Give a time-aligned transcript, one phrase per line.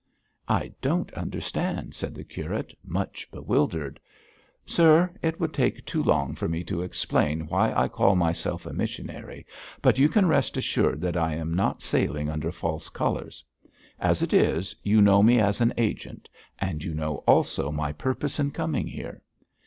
[0.47, 3.99] 'I don't understand,' said the curate, much bewildered.
[4.65, 8.73] 'Sir, it would take too long for me to explain why I call myself a
[8.73, 9.45] missionary,
[9.79, 13.43] but you can rest assured that I am not sailing under false colours.
[13.99, 16.27] As it is, you know me as an agent;
[16.57, 19.21] and you know also my purpose in coming here.'